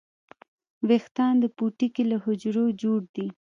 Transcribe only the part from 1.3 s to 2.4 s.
د پوټکي له